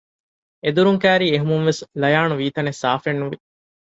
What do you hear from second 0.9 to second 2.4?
ކައިރީ އެހުމުންވެސް ލަޔާނު